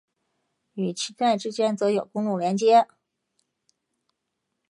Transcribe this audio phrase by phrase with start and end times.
[0.73, 2.87] 与钦奈之间则有公路连接。